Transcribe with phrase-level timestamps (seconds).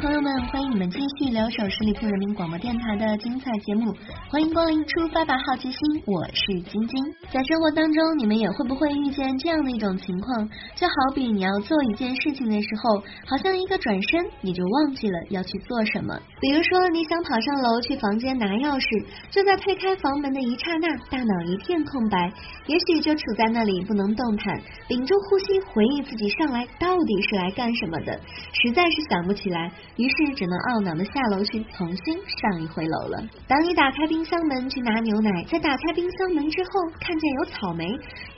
[0.00, 3.94] 朋友们，欢迎你们继续留守十里铺人民广播电台的精彩节目，
[4.30, 7.04] 欢迎光临出发吧好奇心，我是晶晶。
[7.30, 10.48] 在生活当中，你们也会不会遇见这样的一种情况？
[10.74, 16.18] 就好比你要做一件事情的时候，好像一个转身你就忘记了要去做什么。
[16.40, 22.32] 比如说，你想跑上楼去房间拿钥匙，就在推开房门的一刹那，大脑一片空白，
[22.66, 28.18] 也许就处在那里不能动弹，屏住呼吸回忆自己上来到底是来干什么的，
[28.54, 29.70] 实在是想不起来。
[30.00, 33.20] 于是只能懊恼的下楼去重新上一回楼了。
[33.46, 37.84] 当你打开冰箱门去拿牛奶，在打开冰箱门之后看见有草莓，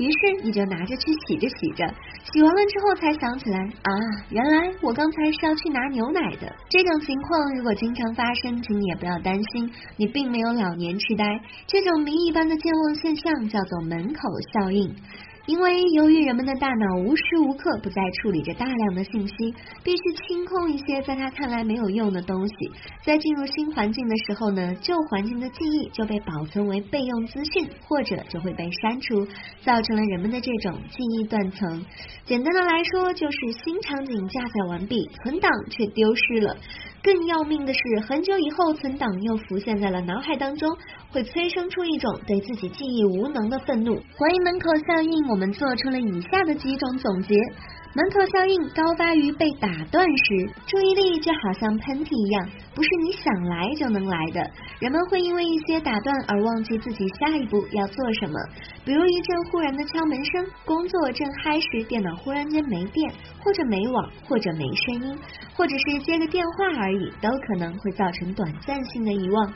[0.03, 1.87] 于是你就拿着去洗着洗着，
[2.27, 3.91] 洗完了之后才想起来啊，
[4.31, 6.51] 原来我刚才是要去拿牛奶的。
[6.69, 11.25] 这种情况如果经常发生，请你也不要担心，你并没有老年痴呆。
[11.69, 14.21] 这种谜一般的健忘现象叫做门口
[14.53, 14.93] 效应。
[15.47, 19.35] 因为由于人们的大脑无时无刻不在处理着大量的信息，
[19.83, 22.55] 必须清空一些在他看来没有用的东西。
[23.05, 29.27] 在进入新环境的时候呢，旧环境的记忆就被保存为备用资讯，或者就会被删除，
[29.65, 31.85] 造成了人们的这种记忆断层。
[32.25, 36.57] 简单的来说，就是新场景加载完毕，存档却丢失了。
[37.03, 40.71] 更要命的是，很久以后存档又浮现在了脑海当中，
[41.11, 44.01] 会催生出一种对自己记忆无能的愤怒。
[44.17, 47.35] 关于门口效应，我们做出了以下的几种总结。
[47.95, 54.41] 门口效应高发于被打断时，注意力就好像喷嚏一样，不是你想来就能来的。
[54.81, 58.35] 人们会因为一些打断而忘记自己下一步要做什么，
[58.83, 63.13] 比如一阵忽然的敲门声，工作正嗨时电脑忽然间没电，
[63.45, 65.19] 或者没网，或者没声音，
[65.55, 69.53] 或者是接个电话而已，都可能会造成短暂性的遗忘。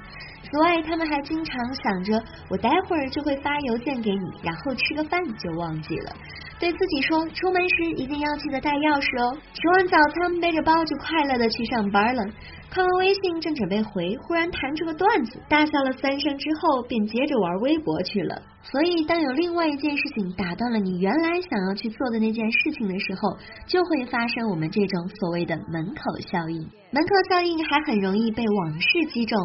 [0.51, 6.13] 此外，他们还经常想着，我待会儿就会发邮件给你，然后吃个饭就忘记了。
[6.59, 9.37] 对自己说，出门时一定要记得带钥匙哦。
[9.53, 12.25] 吃完早餐，背着包就快乐的去上班了。
[12.71, 18.41] 看完微信，正准备回，忽然弹出个段子，大笑了三声之后，便接着玩微博去了。
[18.63, 23.37] 所以，当有另外一件事情打断了你原来想要去做的那件事情的时候，
[23.67, 26.59] 就会发生我们这种所谓的门口效应。
[26.91, 29.37] 门口效应还很容易被往事击中。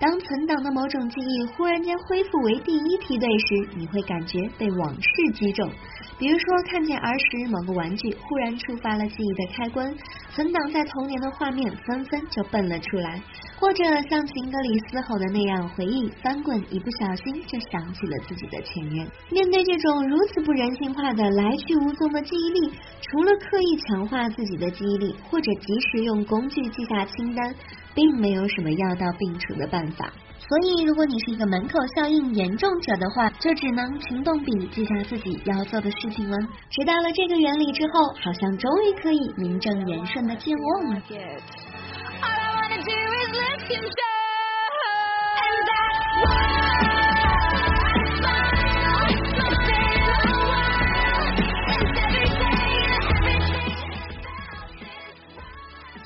[0.00, 5.70] 当存档的某种记忆忽然间恢复为第一梯队时，你会感觉被往事击中。
[6.18, 9.94] 比如说，看见儿时某个玩具，忽然触发了记忆的开关，
[10.32, 13.22] 存档在童年的画面纷纷就蹦了出来。
[13.58, 19.06] 或者像情歌里嘶吼的那样，回忆翻滚，一不小心就想起了自己的前任。
[19.30, 22.72] 面对这种如此不人性化的来去无踪的记忆力，
[23.02, 27.54] 除了刻意强化自己的记忆力，或者及时用工具记下清单。
[27.94, 36.36] 并没有什么药到病除的办法，所以如果你是一个门口效应严重者的话，就只能勤动笔记下自己要做的事情了。
[36.70, 41.02] 知道了这个原理之后，好像终于可以名正言顺的健忘了。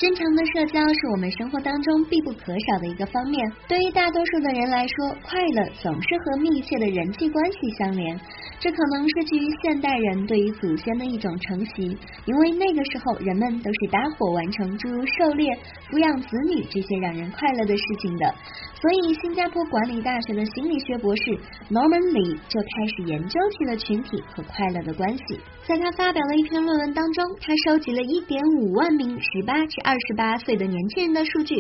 [0.05, 3.41] 正常的社交是我们生活当中必不可少的一个方面。
[3.67, 8.21] 对于大多数的人来说，快乐总是和密切的人际关系相连。
[8.65, 11.83] 这可能是基于现代人对于祖先的一种承袭，
[12.25, 15.55] 因为那个时候人们都是搭伙完成诸如狩猎、
[15.91, 18.35] 抚养子女这些让人快乐的事情的。
[18.81, 21.23] 所以，新加坡管理大学的心理学博士
[21.71, 25.41] Norman Lee 就开始研究起了群体和快乐的关系。
[25.67, 31.57] 在他发表的一篇论文当中，他收集了一点五万名十八至二十八岁的年轻人的数据，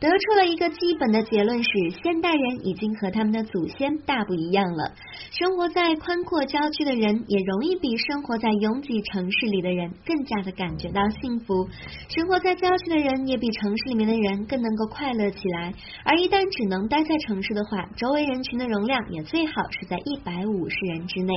[0.00, 1.70] 得出了一个基本的结论：是
[2.02, 4.92] 现代人已经和他们的祖先大不一样了。
[5.30, 11.68] 生活在宽阔郊区的人，也容易比生活在拥挤城市里的人更加的感觉到幸福；
[12.08, 15.74] 生活在郊区的人，也比城市里面的人更能够快乐起来。
[16.04, 21.34] 而一旦只能待在城市的话，周围人群的容量也最好是在一百五十人之内。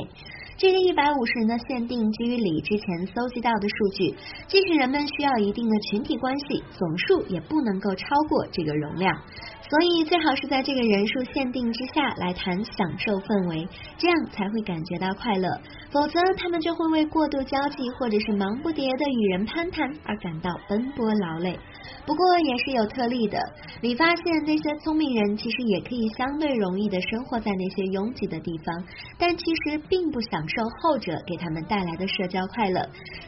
[0.56, 4.14] 这个一百五十人的限定基于李之前搜集到的数据，
[4.46, 9.22] 即使人们需要一定的群体关系，总数也不能够超过这个容量。
[9.70, 15.48] 所以最好是在这个人数限定之下来谈享受氛围，这样才会感觉到快乐。
[15.92, 21.56] 否则他们就会为过度交际或者是忙不迭的与人攀谈而感到奔波劳累。
[22.06, 23.38] 不过也是有特例的，
[23.80, 28.84] 你发现那些聪明人其实也可以相对容易的生活在那些拥挤的地方，
[29.18, 32.80] 但其实并不享受后者给他们带来的社交快乐。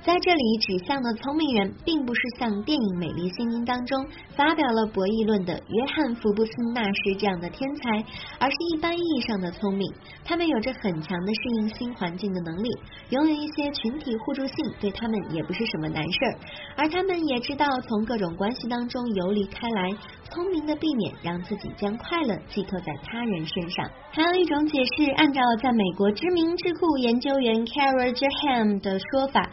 [0.03, 4.05] 在这里指向的聪明人，并不是像电影《美丽心灵》当中
[4.35, 8.05] 发表了博弈论的约翰福布斯纳什这样的天才，
[8.41, 9.93] 而是一般意义上的聪明。
[10.25, 12.69] 他们有着很强的适应新环境的能力，
[13.11, 16.39] 拥有一些群体互助性，对他们也不是什么难事儿。
[16.77, 18.69] 而他们也知道从各种关关系。
[18.69, 19.91] 当中游离开来，
[20.31, 23.91] 聪明的避免让自己将快乐寄托在他人身上。
[24.11, 29.51] 还有一种解释，按照在美国知名智库研究员 Carol Jaham 的说法，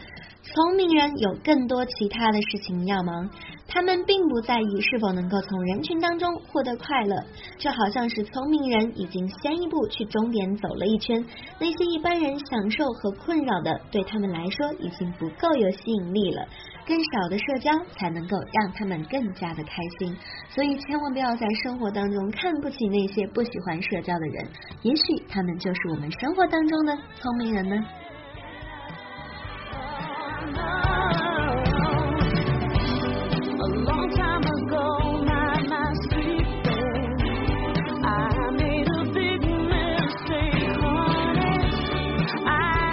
[0.52, 3.30] 聪明人有更多其他的事情要忙，
[3.68, 7.16] 他们并不在意是否能够从人群当中获得快乐，
[7.56, 11.24] 就好像是聪明人已经先一步去终点走了一圈，
[11.60, 16.44] 那些一般人享受和困扰的，对他们来说已经不够有吸引力了。
[16.84, 19.70] 更少的社交才能够让他们更加的开
[20.00, 20.16] 心，
[20.48, 24.48] 所以千万不要在生活当中看不起那些不喜欢社交的人，
[24.82, 27.76] 也许他们就是我们生活当中的聪明人呢。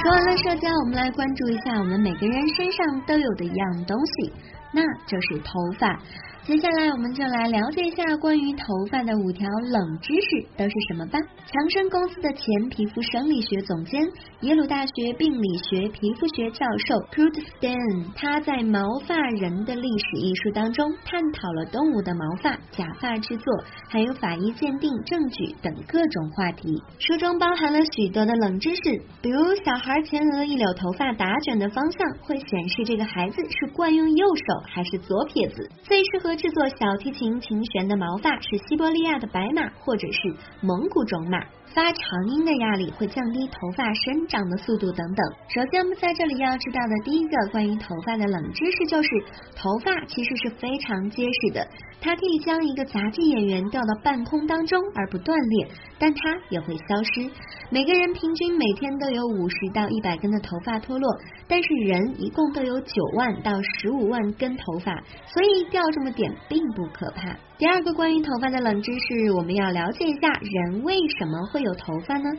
[0.03, 4.31] 说完了社交，我们来关注一下我们每个人身上都有的一样东西，
[4.71, 5.99] 那就是头发。
[6.47, 11.19] 接下来，我们就来了解一下关于头发的五条冷知识都是什么吧。
[11.45, 14.01] 强生公司的前皮肤生理学总监、
[14.43, 23.45] 耶鲁大学病理学皮肤学教授 Kurt Stein，他在《毛发人的历史》一书当中探讨了动物的毛发、假发制作，
[23.89, 26.81] 还有法医鉴定证据等各种话题。
[26.97, 28.81] 书中包含了许多的冷知识，
[29.21, 36.36] 比如小孩前额一绺头发打卷的方向会显示这个孩子是惯用右手还是左撇子，最适合。
[36.37, 41.39] 制作小提琴琴弦的毛发是西伯利亚的白马或者是蒙古种马。
[41.73, 45.25] 发长音的压力会降低头发生长的速度等等。
[45.49, 49.09] 首先，我们在这里要知道的第一个关于头发的冷知识就是，
[49.55, 51.67] 头发其实是非常结实的，
[52.01, 55.67] 它可以将一个杂技演员吊到半空当中而不断裂，
[55.99, 57.29] 但它也会消失。
[57.69, 64.95] 每个人平均每天都有五十到一百根的头发脱落，但是人一共都有九万到十五万根头发，
[65.27, 67.35] 所以掉这么点并不可怕。
[67.57, 72.29] 第二个关于头发的冷知识，我们要了解一下人为什么会有头发呢？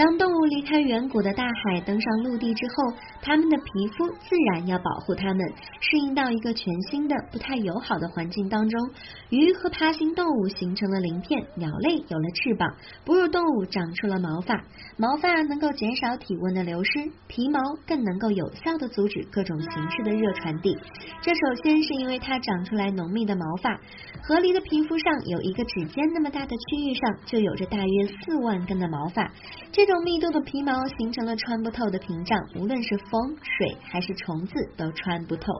[0.00, 5.38] 当动物离开远古的大海，登上陆地之后，它们的皮肤自然要保护它们，
[5.78, 8.80] 适应到一个全新的、不太友好的环境当中。
[9.28, 12.74] 鱼和爬行动物形成了鳞片，鸟类有了翅膀，
[13.04, 14.64] 哺乳动物长出了毛发。
[14.96, 16.92] 毛发能够减少体温的流失，
[17.28, 20.78] 皮毛更能够有效的阻止各种形式的热传递。
[21.20, 23.74] 这首先是因为它长出来浓密的毛发，
[24.22, 29.30] 河狸的皮肤上有一个指尖那么大的区域上就有着大约四万根的毛发。
[29.72, 35.52] 这这种密度的皮毛形成了穿不透的屏障，无论是风、水还是虫子都穿不透。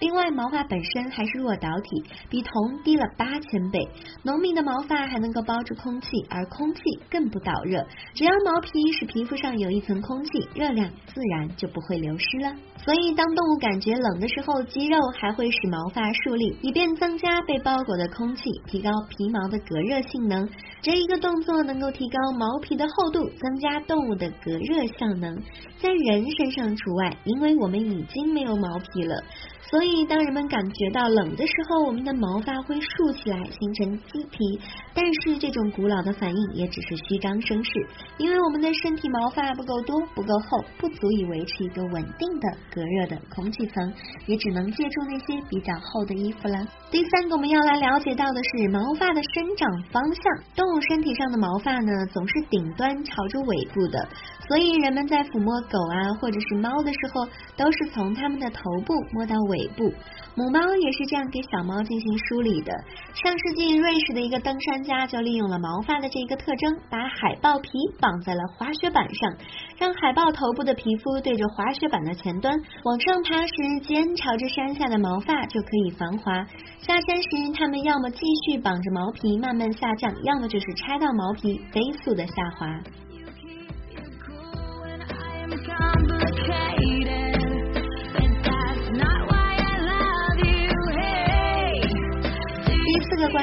[0.00, 3.86] 另外，毛发本身还是弱导体，比铜低了八千倍。
[4.22, 7.86] 浓密的毛发还能够包住空气，而空气更不导热。
[8.14, 12.54] 只要毛皮使皮肤上有一层空气，热量自然就不会流失了。
[12.78, 20.48] 所以，当动物感觉冷的时候，肌肉还会使毛发竖立，以便增加被包裹的空气，提高皮毛的隔热性能。
[20.80, 25.42] 这一个动作能够提高毛皮的厚度，增加动物的隔热效能。
[25.78, 29.24] 在人身上除外，因为我们已经没有毛皮了。
[29.70, 34.60] 所以，当人们感觉到冷的时候，我们的毛发会竖起来，形成鸡皮。
[34.94, 37.70] 但是，这种古老的反应也只是虚张声势，
[38.18, 43.92] 因为我们的身体毛发不够多、不够厚，不足以维持一个稳定的隔热的空气层，
[44.26, 46.58] 也只能借助那些比较厚的衣服了。
[46.90, 50.22] 第三个，我们要来了解到的是毛发的生长方向。
[50.54, 54.06] 动物身体上的毛发呢，总是顶端朝着尾部的，
[54.46, 59.53] 所以人们在抚摸狗啊或者是猫的时候，都是从它们的头部摸到尾。
[59.54, 59.92] 尾部，
[60.34, 62.72] 母猫也是这样给小猫进行梳理的。
[63.14, 67.70] 上世纪，瑞士的一个登山家就利用了毛发的这一个特征，把海豹皮
[68.00, 69.32] 绑在了滑雪板上，
[69.78, 76.44] 让海豹头部的皮肤对着滑雪板的前端，往上爬时，肩朝着山下的毛发就可以防滑。
[76.80, 82.66] 下山时，它们要么继续绑着毛皮慢慢下降，要么就是拆到毛皮飞速的下滑。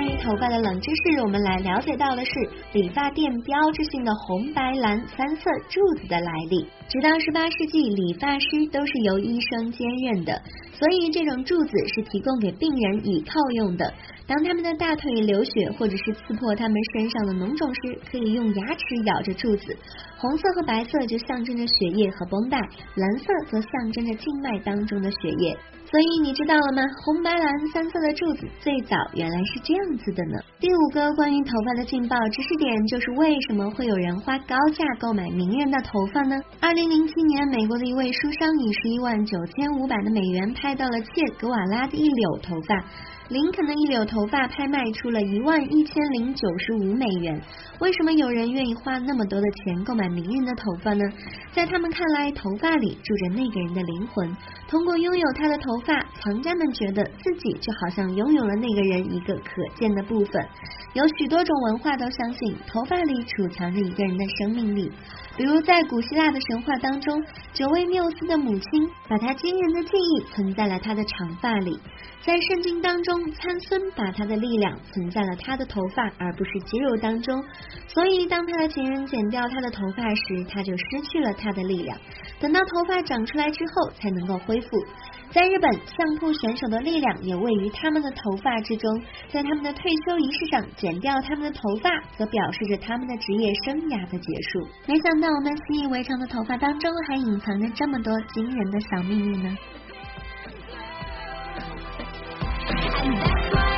[0.02, 2.32] 关于头发的冷知识，我们来了解到的是
[2.74, 6.68] 理发店标志性的红白蓝三色柱子的来历。
[6.92, 10.42] 直到十八世纪，理发师都是由医生兼任的，
[10.74, 13.94] 所以这种柱子是提供给病人倚靠用的。
[14.28, 19.74] 当他们的大腿流血或者是刺破他们身上的脓肿时，可以用牙齿咬着柱子。
[20.18, 22.60] 红色和白色就象征着血液和绷带，
[22.96, 25.58] 蓝色则象征着静脉当中的血液。
[25.92, 26.84] 所以你知道了吗？
[27.04, 30.40] 红白蓝三色的柱子最早原来是这样子的呢。
[30.58, 36.40] 第五个关于头发的劲爆知识点就是为什么会有人花高价购买名人的头发呢？
[36.62, 42.84] 二零零七年，美国的一位书商以十一万九千五百的美元拍到了切格瓦拉的一绺头发。
[43.32, 47.42] 林肯的一绺头发拍卖出了一万一千零九十五美元。
[47.80, 51.02] 为什么有人愿意花那么多的钱购买名人的头发呢？
[51.54, 54.36] 在他们看来，头发里住着那个人的灵魂。
[54.68, 60.46] 通过拥有他的头发，藏家们觉得自己就好像拥有了那个人一个可见的部分。
[60.92, 64.92] 有许多种文化都相信头发里储藏着一个人的生命力。
[65.38, 67.24] 比如在古希腊的神话当中，
[67.54, 71.80] 九位缪斯的母亲把他惊人的记忆存在了他的长发里。
[72.24, 77.44] 在圣经当中，参孙把他的力量存在了他的头发，而不是肌肉当中。
[77.88, 81.98] 所以，当他的情人剪掉他的头发时，他就失去了他的力量。
[82.40, 84.68] 等到头发长出来之后，才能够恢复。
[85.32, 89.02] 在日本，相扑选手的力量也位于他们的头发之中。
[89.32, 94.68] 在他们的退休仪式上，剪掉他们的头发，则表示着他们的职业生涯的结束。
[94.86, 99.58] 没想到，我们习以为常的头发当中，还隐藏着这么多惊人的小秘密呢。
[103.04, 103.71] 要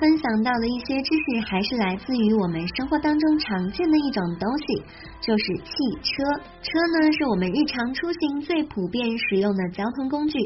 [0.00, 4.82] 分享到的一些知识，还是来自于我们生活当中常见的一种东西，
[5.20, 6.24] 就是汽车。
[6.64, 10.38] 车呢，是我们日常出行最普遍使用的交通工具。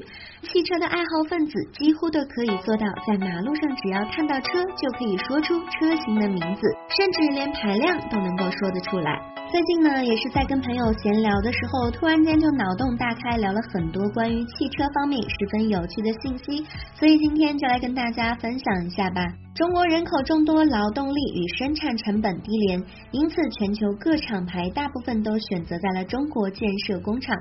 [0.42, 9.22] 汽车的爱好分子几乎都可以做到，在马路上只要看到车，就可以说出车型的名字，甚至连排量都能够说得出来。
[9.52, 16.66] 最近呢，也是在跟朋友闲聊的时候，突然间就脑洞大开，聊了很多关于汽车方面十分有趣的信息，
[16.98, 19.22] 所以今天就来跟大家分享一下吧。
[19.54, 22.82] 中国人口众多，劳动力与生产成本低廉，
[23.12, 27.36] 因此全球各厂牌大部分都选择在了中国建设工厂。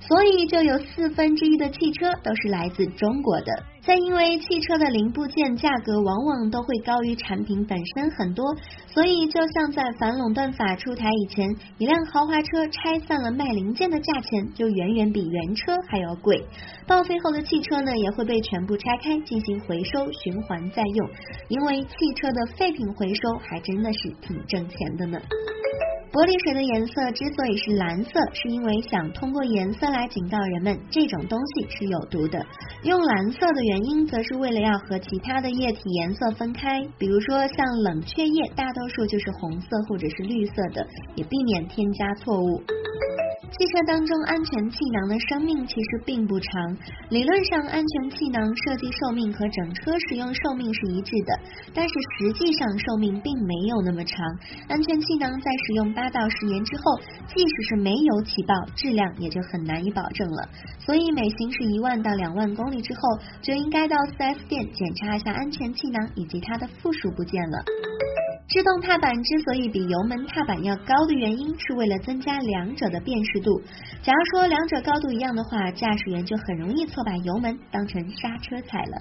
[0.00, 3.46] 所以就有四分之一的汽车都是来自中国的。
[3.80, 8.44] 再因为汽车的零部件价格往往都会高于产品本身很多，
[8.86, 16.44] 所以就像在反垄断法出台以前，一辆豪华车拆散了卖零件的价钱就远远比原车还要贵。
[16.86, 21.08] 报废后的汽车呢，也会被全部拆开进行回收循环再用，
[21.54, 25.20] 因为汽车的废品回收还真的是挺挣钱的呢。
[26.10, 32.44] 玻璃水的颜色之所以是蓝色，是因为想通过颜色来警告人们这种东西是有毒的。
[32.82, 42.62] 用蓝色的原因，则是为了要和其他的液体颜色分开，比如说像冷却液，大多数就是红色或者是绿色的，也避免添加错误。
[43.56, 46.76] 汽车当中安全气囊的生命其实并不长，
[47.08, 51.38] 理论上安全气囊设计寿命和整车使用寿命是一致的，
[51.72, 54.18] 但是实际上寿命并没有那么长。
[54.68, 56.82] 安全气囊在使用八到十年之后，
[57.28, 60.48] 即使是没有起爆，质量也就很难以保证了。
[60.80, 63.00] 所以每行驶一万到两万公里之后，
[63.40, 67.64] 就应该到四 S 店检查一下安全气囊以及它的附属部件了。
[68.46, 73.60] 制动踏板之所以比油门踏板要高的原因，是为了增加两者的辨识度。
[74.02, 78.92] 假如说两者高度一样的话，驾驶员就很容易错把油门当成刹车踩了。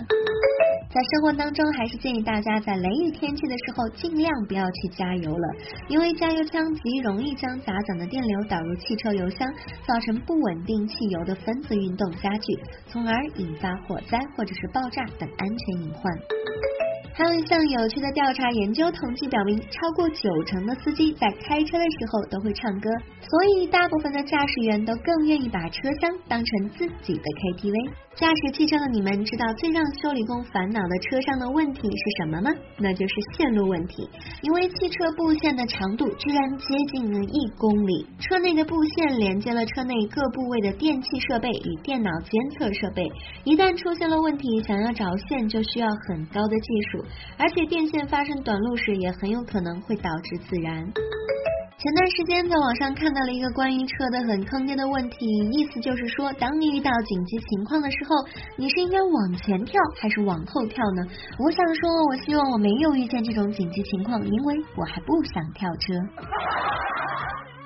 [0.89, 5.55] 在生活当中，还是建议大家在雷雨天气的时候，尽量不要去加油了，
[5.89, 9.51] 因为加油枪极容易将狭窄的电流导入汽车油箱，
[9.85, 16.03] 造成不稳定汽油的分子运动加剧，从而引发火灾或者是爆炸等安全隐患。
[17.15, 22.89] 还有一项有趣的调查研究统计表明，超过九成的司机在开车的时候都会唱歌，
[23.21, 27.91] 所以大部分的驾驶员都更愿意把车厢当成自己的 KTV。
[28.15, 32.51] 驾驶汽车的你们知道最让修理工烦恼的车上的问题是什么吗？
[32.77, 34.07] 那就是线路问题，
[34.43, 43.11] 因为汽车布线的长度居然接近了一公里，车内的布线连接了车内各部位的电气设备与电脑监测设备，
[43.45, 47.03] 一旦出现了问题，想要找线就需要很高的技术。
[47.37, 50.85] 而且电线发生短路时，也很有可能会导致自燃。
[51.83, 58.15] 前段时间在网上看到了一个关于车的很坑爹的问题，意思就是说，当你遇到紧急情况的时候，
[58.55, 61.03] 你是应该往前跳还是往后跳呢？
[61.37, 66.72] 我想说，我希望我没有遇见这种紧急情况，因为我还不想跳车。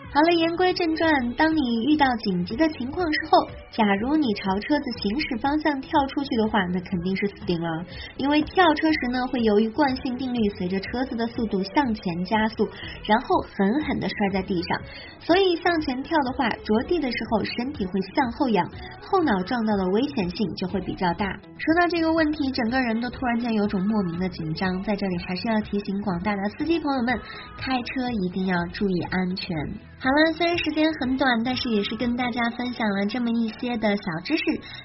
[0.09, 3.37] 好了，言归正传，当你遇到紧急的情况时候，
[3.69, 7.85] 假如你朝车子行驶方向跳出去的话，那肯定是死定了。
[8.15, 12.67] 因为跳车时呢，会由于惯性定律，随着车子的速度向前加速，
[13.05, 14.81] 然后狠狠的摔在地上。
[15.19, 18.65] 所以向前跳的话，着地的时候身体会向后仰，
[19.01, 21.27] 后脑撞到的危险性就会比较大。
[21.57, 24.81] 说到这个问题，整个人都突然间有种莫名的紧张。
[24.83, 27.19] 在这里还是要提醒广大的司机朋友们，
[27.59, 29.55] 开车一定要注意安全。
[29.99, 34.43] 好了，虽然时间很短，但是也是跟大家分享了这么一些的小知识，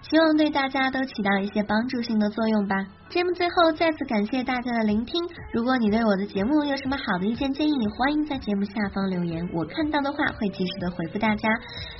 [0.08, 2.76] 希望对大家都起到一些帮助性的作用吧。
[3.10, 5.20] 节目最后再次感谢大家的聆听。
[5.52, 11.46] 如果你对我的节目有什么好的意见建议，欢迎在节目下方留言，我看到的话会及时的回复大家。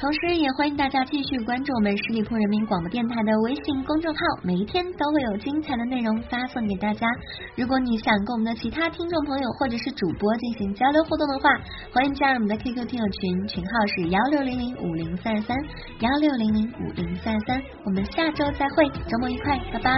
[0.01, 7.07] 同时，也欢迎大家继续关注我们十里铺人民广播电台的微信公众号，每一天都会有精彩的内容发送给大家。
[7.57, 11.51] 如果你想跟我们的其他听众朋友或者是主播进行交流互动的话，
[11.93, 15.57] 欢迎加入我们的 QQ 听群，群号是幺六零零五零三三
[16.01, 17.63] 幺六零零五零三三。
[17.85, 19.93] 我们下周再会，周末愉快，拜拜。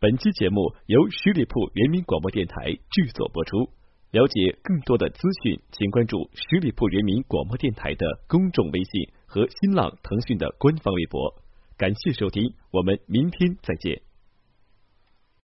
[0.00, 3.68] 本期节目由十里铺人民广播电台制作播出。
[4.10, 11.34] 了解更多的资讯，请关注十里铺人民广播电台的公众微信和新浪、腾讯的官方微博。
[11.76, 14.02] 感谢收听，我们明天再见。